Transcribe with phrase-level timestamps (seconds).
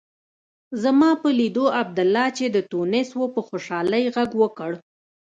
[0.83, 4.71] زما په لیدو عبدالله چې د تونس و په خوشالۍ غږ وکړ.